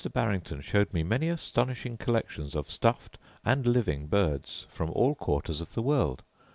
[0.13, 5.75] Barrington showed me many astonishing collections of stuffed and living birds from all quarters of
[5.75, 6.23] the world.